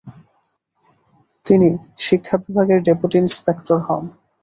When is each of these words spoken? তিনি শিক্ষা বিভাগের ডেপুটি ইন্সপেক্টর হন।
তিনি 1.45 1.67
শিক্ষা 1.99 2.35
বিভাগের 2.43 2.79
ডেপুটি 2.85 3.17
ইন্সপেক্টর 3.19 3.77
হন। 3.87 4.03